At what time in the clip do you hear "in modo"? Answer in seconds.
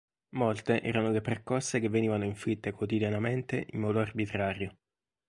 3.69-3.99